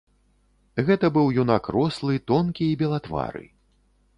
Гэта 0.87 1.11
быў 1.17 1.27
юнак 1.43 1.69
рослы, 1.75 2.13
тонкі 2.33 2.65
і 2.71 2.79
белатвары. 2.81 3.45